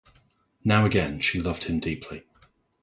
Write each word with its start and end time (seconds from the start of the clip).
Now 0.63 0.87
again 0.87 1.19
she 1.19 1.39
loved 1.39 1.65
him 1.65 1.79
deeply. 1.79 2.23